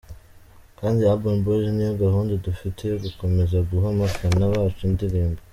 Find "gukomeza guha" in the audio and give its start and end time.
3.03-3.87